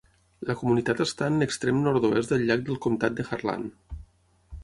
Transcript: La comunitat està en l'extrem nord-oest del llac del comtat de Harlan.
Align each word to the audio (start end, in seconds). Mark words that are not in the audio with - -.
La 0.49 0.53
comunitat 0.61 1.03
està 1.03 1.27
en 1.33 1.37
l'extrem 1.41 1.83
nord-oest 1.87 2.33
del 2.35 2.47
llac 2.47 2.65
del 2.71 2.81
comtat 2.87 3.19
de 3.21 3.27
Harlan. 3.37 3.69